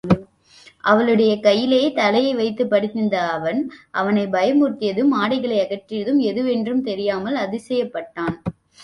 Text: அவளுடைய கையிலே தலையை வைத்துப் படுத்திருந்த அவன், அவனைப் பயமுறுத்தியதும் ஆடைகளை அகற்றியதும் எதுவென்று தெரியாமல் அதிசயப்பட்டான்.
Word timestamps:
அவளுடைய 0.81 1.39
கையிலே 1.39 1.91
தலையை 1.91 2.33
வைத்துப் 2.33 2.69
படுத்திருந்த 2.69 3.29
அவன், 3.29 3.59
அவனைப் 3.91 4.33
பயமுறுத்தியதும் 4.33 5.11
ஆடைகளை 5.11 5.59
அகற்றியதும் 5.59 6.19
எதுவென்று 6.23 6.81
தெரியாமல் 6.81 7.35
அதிசயப்பட்டான். 7.35 8.35